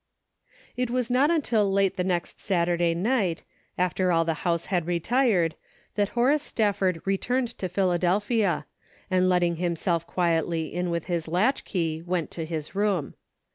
[0.75, 3.43] It was not until late the next Saturday night,
[3.77, 5.53] after all the house had retired,
[5.93, 8.65] that Horace Stafford returned to Philadelphia,
[9.11, 13.13] and letting himself quietly in with his latchkey, went to his room.